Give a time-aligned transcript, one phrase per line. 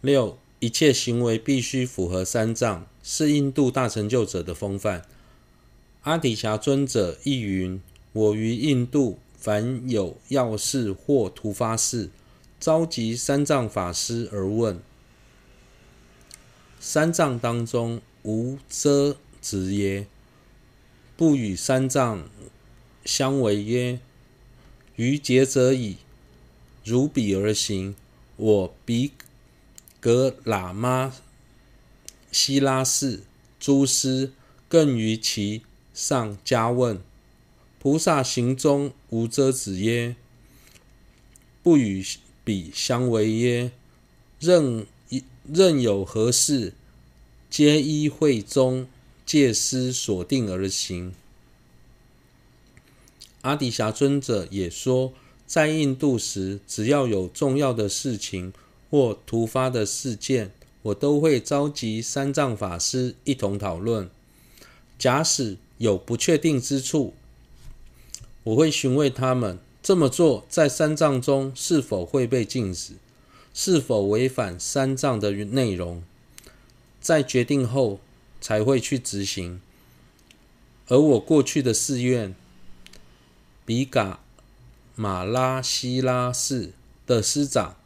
[0.00, 5.04] 六，一切行为必须符合三藏，是印度大成就者的风范。
[6.02, 7.82] 阿底峡尊者亦云：
[8.12, 12.10] 我于印度，凡有要事或突发事，
[12.60, 14.80] 召集三藏法师而问。
[16.78, 20.06] 三藏当中无遮止耶？
[21.16, 22.30] 不与三藏
[23.04, 23.98] 相违耶？
[24.94, 25.96] 于劫者矣。
[26.84, 27.96] 如彼而行，
[28.36, 29.10] 我比
[30.08, 31.14] 格喇嘛
[32.32, 33.24] 希拉氏
[33.60, 34.32] 诸师
[34.66, 35.60] 更于其
[35.92, 36.98] 上加问：
[37.78, 40.16] 菩萨行中无遮止耶？
[41.62, 42.02] 不与
[42.42, 43.72] 彼相违耶？
[44.40, 44.86] 任
[45.46, 46.72] 任有何事，
[47.50, 48.88] 皆依会中
[49.26, 51.12] 戒师所定而行。
[53.42, 55.12] 阿底峡尊者也说，
[55.46, 58.54] 在印度时，只要有重要的事情
[58.90, 60.50] 或突发的事件，
[60.82, 64.08] 我都会召集三藏法师一同讨论。
[64.98, 67.14] 假使有不确定之处，
[68.44, 72.94] 我会询问他们这么做在三藏中是否会被禁止，
[73.54, 76.02] 是否违反三藏的内容，
[77.00, 78.00] 在决定后
[78.40, 79.60] 才会去执行。
[80.88, 82.34] 而我过去的寺院
[83.64, 84.20] 比嘎
[84.94, 86.72] 马拉希拉寺
[87.06, 87.76] 的师长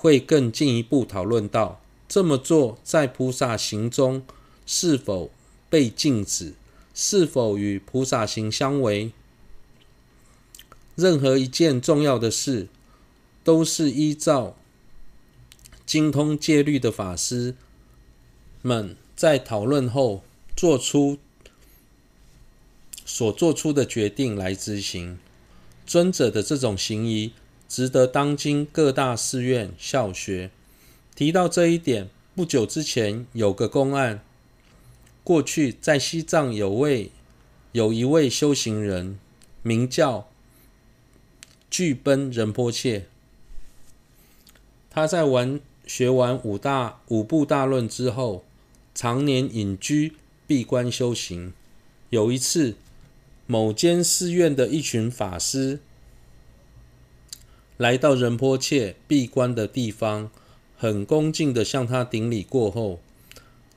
[0.00, 4.22] 会更进一步讨论到，这么做在菩萨行中
[4.64, 5.32] 是否
[5.68, 6.54] 被禁止，
[6.94, 9.10] 是否与菩萨行相违。
[10.94, 12.68] 任何一件重要的事，
[13.42, 14.56] 都是依照
[15.84, 17.56] 精通戒律的法师
[18.62, 20.22] 们在讨论后
[20.56, 21.18] 做出
[23.04, 25.18] 所做出的决定来执行。
[25.84, 27.32] 尊者的这种行仪，
[27.68, 30.50] 值得当今各大寺院校学。
[31.14, 34.20] 提到这一点，不久之前有个公案。
[35.22, 37.10] 过去在西藏有位
[37.72, 39.18] 有一位修行人，
[39.62, 40.28] 名叫
[41.70, 43.06] 具奔仁波切。
[44.90, 48.44] 他在完学完五大五部大论之后，
[48.94, 50.14] 常年隐居
[50.46, 51.52] 闭关修行。
[52.08, 52.76] 有一次，
[53.46, 55.80] 某间寺院的一群法师
[57.78, 60.30] 来到仁波切闭关的地方，
[60.76, 62.98] 很恭敬地向他顶礼过后，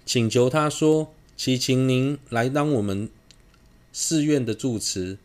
[0.06, 3.10] 请求他说：“祈请您来当我们
[3.94, 5.20] 寺院的住持。”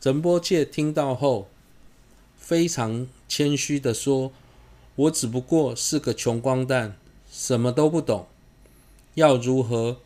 [0.00, 1.48] 仁波切听到后，
[2.38, 4.32] 非常谦虚地说
[4.96, 6.96] ：“我只不过是个穷光蛋，
[7.30, 8.26] 什么都不懂，
[9.16, 9.98] 要如何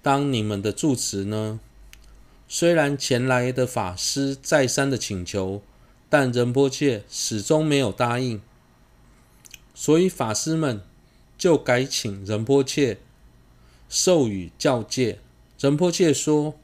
[0.00, 1.58] 当你们的住持呢？”
[2.48, 5.60] 虽然前来的法师再三的请求，
[6.08, 8.40] 但仁波切始终没有答应，
[9.74, 10.82] 所以法师们
[11.36, 12.98] 就改请仁波切
[13.88, 15.18] 授予教诫。
[15.58, 16.54] 仁波切说：“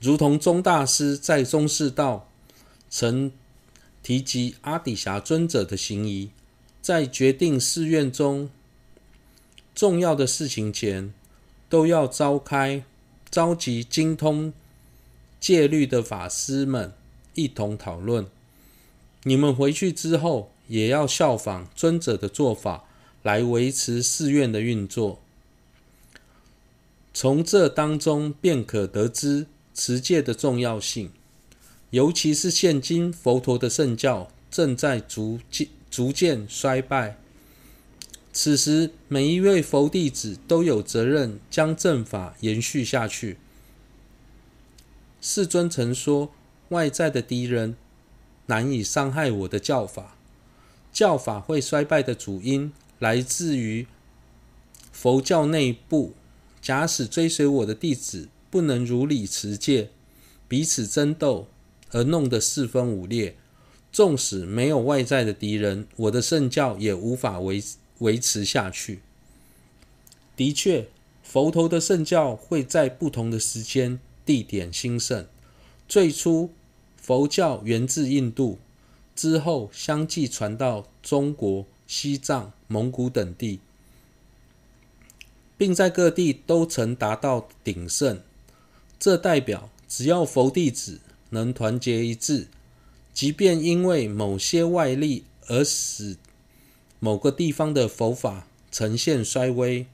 [0.00, 2.28] 如同宗大师在宗世道
[2.88, 3.30] 曾
[4.02, 6.30] 提及阿底峡尊者的行仪，
[6.80, 8.50] 在决定寺院中
[9.74, 11.12] 重要的事情前，
[11.68, 12.84] 都要召开。”
[13.28, 14.54] 召集精通
[15.38, 16.94] 戒律的法师们
[17.36, 18.26] 一同讨论。
[19.22, 22.84] 你们回去之后，也要效仿尊者的做法，
[23.22, 25.20] 来维持寺院的运作。
[27.14, 31.10] 从这当中便可得知持戒的重要性，
[31.90, 37.16] 尤其是现今佛陀的圣教正在逐渐逐渐衰败。
[38.32, 43.38] 此时，每一位佛弟子都有责任将正法延续下去。
[45.22, 46.30] 世尊曾说
[46.68, 47.76] ：“外在的敌人
[48.46, 50.16] 难以伤害我的教法，
[50.92, 53.86] 教法会衰败的主因来自于
[54.92, 56.14] 佛教内部。
[56.60, 59.90] 假使追随我的弟子不能如理持戒，
[60.48, 61.48] 彼此争斗
[61.92, 63.36] 而弄得四分五裂，
[63.92, 67.62] 纵使没有外在的敌人，我的圣教也无法维。”
[68.00, 69.00] 维持下去。
[70.36, 70.88] 的确，
[71.22, 75.26] 佛陀的圣教会在不同的时间、地点兴盛。
[75.88, 76.50] 最初，
[76.96, 78.58] 佛教源自印度，
[79.14, 83.60] 之后相继传到中国、西藏、蒙古等地，
[85.56, 88.20] 并在各地都曾达到鼎盛。
[88.98, 91.00] 这代表，只要佛弟子
[91.30, 92.48] 能团结一致，
[93.14, 96.16] 即便因为某些外力而使
[96.98, 99.86] 某个地方的佛法呈现衰微，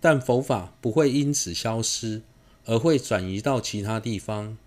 [0.00, 2.22] 但佛法不会因此消失，
[2.64, 4.58] 而会转移到其他地方，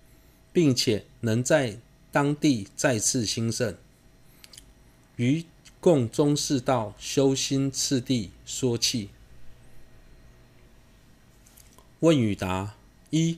[0.54, 1.78] 并且能在
[2.12, 3.76] 当地再次兴盛。
[5.16, 5.46] 于
[5.80, 9.10] 共中士道修心次第说弃。
[12.00, 12.76] 问与答：
[13.12, 13.38] 一、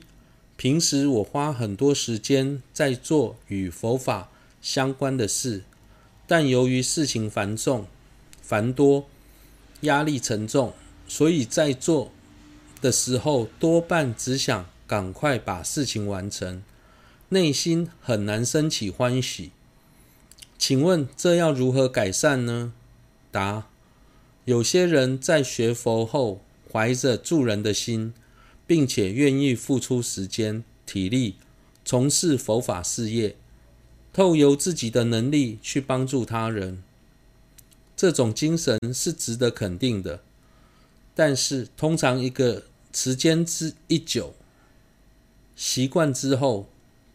[0.56, 4.30] 平时我花很多时间在做与佛法
[4.62, 5.64] 相关的事，
[6.26, 7.86] 但由于事情繁重、
[8.40, 9.06] 繁多，
[9.82, 10.72] 压力沉重，
[11.06, 12.10] 所以在做
[12.80, 16.62] 的时候多半只想赶快把事情完成，
[17.34, 19.50] 内心很难升起欢喜。
[20.56, 22.72] 请问这要如何改善呢？
[23.30, 23.66] 答：
[24.46, 26.40] 有些人在学佛后，
[26.72, 28.14] 怀着助人的心。
[28.66, 31.36] 并且愿意付出时间、体力，
[31.84, 33.36] 从事佛法事业，
[34.10, 36.82] 透由自己的能力去帮助他人，
[37.94, 40.22] 这种精神是值得肯定的。
[41.14, 42.62] 但是，通常一个
[42.94, 44.34] 时间之一久，
[45.54, 46.66] 习惯之后，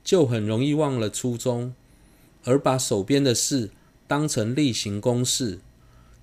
[0.10, 1.76] 就很容易忘了初衷，
[2.44, 3.70] 而把手边的事
[4.08, 5.60] 当成例行公事，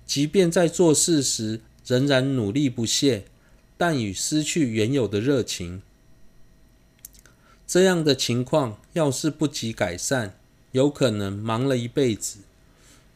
[0.05, 3.23] 即便在做事时，仍然努力不懈。
[3.77, 5.81] 但已失去原有的热情，
[7.65, 10.37] 这样的情况要是不及改善，
[10.73, 12.39] 有可能忙了一辈子，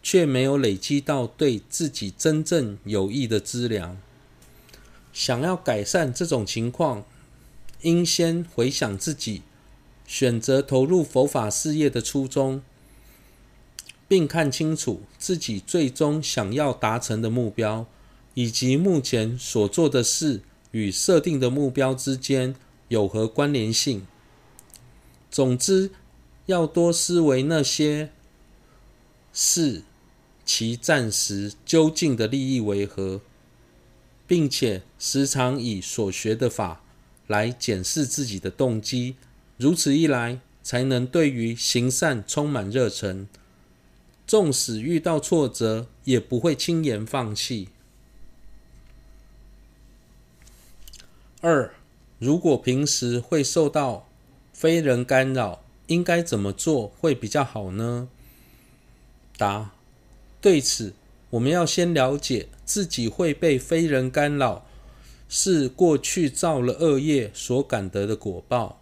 [0.01, 3.97] 却没有累积到对自己真正有益的资粮。
[5.12, 7.03] 想要改善这种情况，
[7.81, 9.41] 应先回想自己
[10.12, 12.62] 选择投入佛法事业的初衷，
[14.10, 17.88] 并看清楚自己最终想要达成的目标，
[18.34, 20.42] 以及目前所做的事。
[20.72, 22.56] 与设定的目标之间
[22.90, 24.06] 有何关联性？
[25.30, 25.92] 总之，
[26.46, 28.10] 要多思维那些
[29.31, 29.84] 事，
[30.46, 33.22] 其暂时究竟的利益为何，
[34.28, 36.81] 并且时常以所学的法
[37.28, 39.16] 来检视自己的动机。
[39.62, 43.28] 如此一来，才能对于行善充满热忱，
[44.25, 47.69] 纵使遇到挫折，也不会轻言放弃。
[51.42, 51.75] 二，
[52.18, 54.08] 如果平时会受到
[54.52, 58.10] 非人干扰，应该怎么做会比较好呢？
[59.38, 59.75] 答：
[60.42, 60.96] 对此，
[61.30, 64.66] 我们要先了解自己会被非人干扰，
[65.30, 68.81] 是过去造了恶业所感得的果报，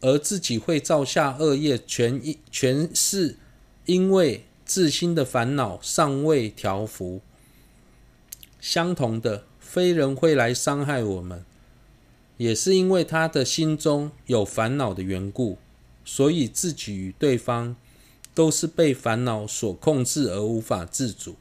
[0.00, 3.36] 而自己会造下恶业全，全全是
[3.84, 7.20] 因为自心的烦恼尚未调伏。
[8.60, 11.44] 相同的，非人会来伤害我们。
[12.36, 15.56] 也是因为他的心中有烦恼的缘故，
[16.04, 17.74] 所以自己与对方
[18.34, 21.36] 都是被烦恼所控制而无法自主。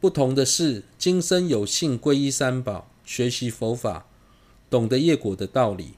[0.00, 4.06] 不同的是，今生有幸皈依三宝，学习佛法，
[4.70, 5.92] 懂得业果的道理，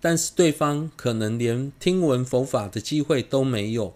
[0.00, 3.94] 但是对方可能连听闻佛法的机会都没有，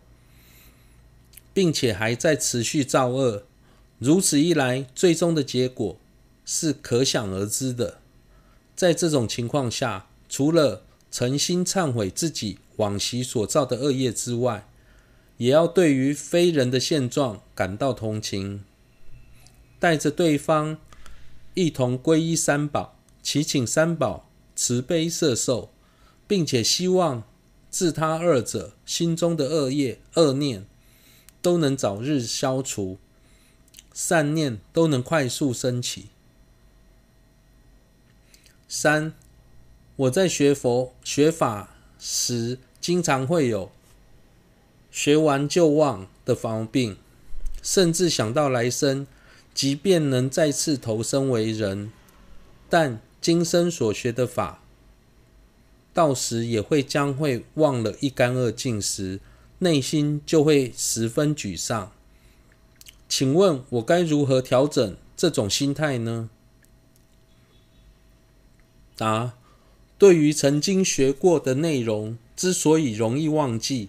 [1.53, 3.45] 并且还在持续造恶。
[3.99, 5.97] 如此一来，最终的结果
[6.45, 7.99] 是可想而知的。
[8.77, 14.69] 在这种情况下，除了诚心忏悔自己往昔所造的恶业之外，
[15.39, 18.65] 也要对于非人的现状感到同情，
[19.79, 20.77] 带着对方
[21.55, 25.71] 一同皈依三宝，祈请三宝慈悲摄受，
[26.35, 27.23] 并且希望
[27.71, 30.67] 自他二者心中的恶业、恶念
[31.41, 32.99] 都能早日消除，
[33.93, 36.07] 善念都能快速升起。
[38.67, 39.13] 三，
[39.95, 43.71] 我在学佛学法时，经常会有
[44.91, 46.97] 学完就忘的毛病，
[47.63, 49.07] 甚至想到来生，
[49.55, 51.93] 即便能再次投生为人，
[52.69, 54.64] 但今生所学的法，
[55.95, 59.21] 到时也会将会忘了一干二净时，
[59.61, 61.93] 内心就会十分沮丧。
[63.09, 66.29] 请问我该如何调整这种心态呢？
[68.97, 69.35] 答：
[69.97, 73.89] 对于曾经学过的内容，之所以容易忘记，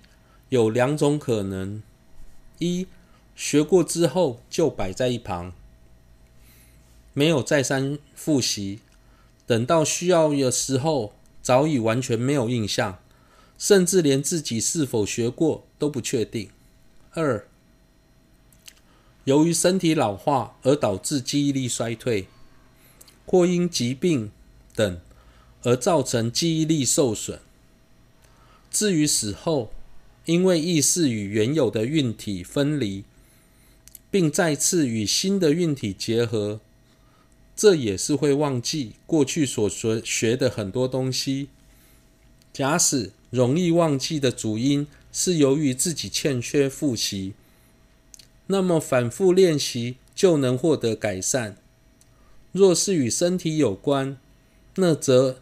[0.49, 1.81] 有两种可能：
[2.59, 2.87] 一，
[3.35, 5.53] 学过之后就摆在一旁，
[7.13, 8.79] 没有再三复习，
[9.47, 11.13] 等到需要的时候，
[11.45, 12.97] 早已完全没有印象，
[13.55, 16.47] 甚至连自己是否学过都不确定；
[17.11, 17.45] 二，
[19.25, 22.27] 由于身体老化而导致记忆力衰退，
[23.27, 24.31] 或因疾病。
[24.73, 24.99] 等，
[25.61, 27.39] 而造成记忆力受损。
[28.71, 29.71] 至于死后，
[30.25, 33.03] 因为意识与原有的运体分离，
[34.09, 36.59] 并再次与新的运体结合，
[37.55, 41.47] 这也是会忘记过去所学学的很多东西。
[42.51, 47.33] 假使容易忘记的主因是由于自己欠缺复习，
[48.47, 51.57] 那么反复练习就能获得改善。
[52.51, 54.17] 若是与身体有关，
[54.75, 55.39] 那则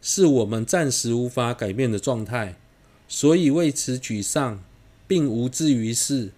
[0.00, 2.56] 是我们暂时无法改变的状态，
[3.08, 4.62] 所以为此沮丧，
[5.06, 6.32] 并无济于事。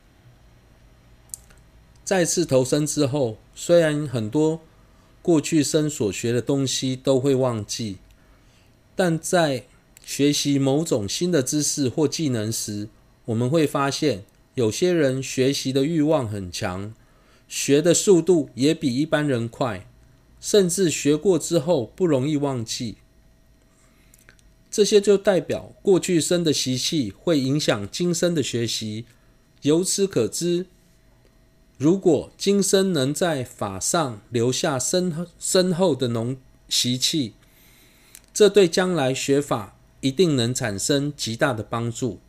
[2.04, 4.60] 再次投生之后，虽然很多
[5.22, 7.96] 过去生所学的东西都会忘记，
[8.94, 9.64] 但在
[10.04, 12.88] 学习某种新的知识或技能时，
[13.24, 16.92] 我们会发现，有些人学习的欲望很强，
[17.48, 19.88] 学的速度也比一般人快，
[20.38, 22.96] 甚至学过之后不容易忘记。
[24.70, 29.06] 这些就代表过去生的习气会影响今生的学习。
[29.62, 30.66] 由此可知，
[31.76, 36.36] 如果今生能在法上留下深深厚的浓
[36.68, 37.34] 习气，
[38.32, 42.20] 这对将来学法一定能产生极大的帮助，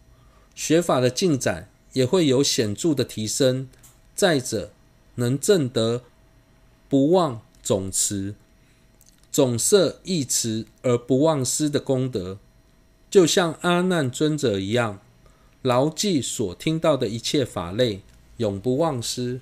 [0.55, 3.69] 学法的进展也会有显著的提升。
[4.15, 4.71] 再者，
[5.15, 6.03] 能证得
[6.89, 8.33] 不忘总持、
[9.31, 12.39] 总摄一持而不忘失的功德，
[13.11, 14.99] 就像阿难尊者一样，
[15.61, 18.01] 牢记所听到的一切法类。
[18.37, 19.39] 永不忘失。